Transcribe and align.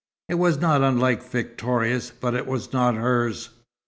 It 0.29 0.39
was 0.39 0.57
not 0.59 0.81
unlike 0.81 1.21
Victoria's 1.29 2.09
but 2.09 2.33
it 2.33 2.47
was 2.47 2.73
not 2.73 2.95
hers. 2.95 3.49